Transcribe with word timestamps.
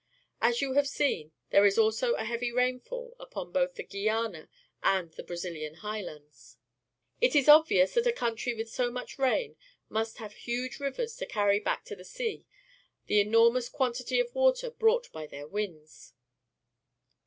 As 0.41 0.61
you 0.63 0.73
have 0.73 0.87
seen, 0.87 1.31
there 1.51 1.63
is 1.63 1.77
also 1.77 2.15
a 2.15 2.23
heavy 2.23 2.51
rain 2.51 2.79
fall 2.79 3.15
upon 3.19 3.51
both 3.51 3.75
the 3.75 3.83
Guiana 3.83 4.49
and 4.81 5.11
the 5.11 5.21
BraziUan 5.21 5.75
Highlands. 5.75 6.57
It 7.19 7.35
is 7.35 7.47
obvious 7.47 7.93
that 7.93 8.07
a 8.07 8.11
country 8.11 8.55
with 8.55 8.67
so 8.67 8.89
much 8.89 9.19
rain 9.19 9.57
must 9.89 10.17
have 10.17 10.33
huge 10.33 10.79
rivers 10.79 11.15
to 11.17 11.27
carry 11.27 11.59
back 11.59 11.85
to 11.85 11.95
the 11.95 12.03
sea 12.03 12.47
the 13.05 13.19
enormous 13.21 13.69
quantity 13.69 14.19
of 14.19 14.33
water 14.33 14.71
brought 14.71 15.11
by 15.11 15.27
the 15.27 15.47
winds. 15.47 16.15